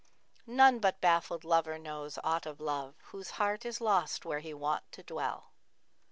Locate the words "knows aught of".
1.77-2.59